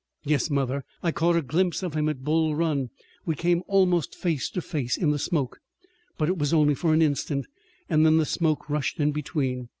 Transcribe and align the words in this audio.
"Yes, 0.23 0.49
mother, 0.49 0.83
I 1.03 1.11
caught 1.11 1.35
a 1.35 1.43
glimpse 1.43 1.83
of 1.83 1.93
him 1.93 2.09
at 2.09 2.23
Bull 2.23 2.55
Run. 2.55 2.89
We 3.27 3.35
came 3.35 3.61
almost 3.67 4.15
face 4.15 4.49
to 4.49 4.59
face 4.59 4.97
in 4.97 5.11
the 5.11 5.19
smoke. 5.19 5.59
But 6.17 6.27
it 6.27 6.39
was 6.39 6.55
only 6.55 6.73
for 6.73 6.91
an 6.95 7.03
instant. 7.03 7.45
Then 7.87 8.17
the 8.17 8.25
smoke 8.25 8.67
rushed 8.67 8.99
in 8.99 9.11
between. 9.11 9.69